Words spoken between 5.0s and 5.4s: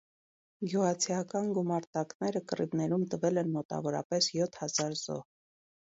զոհ։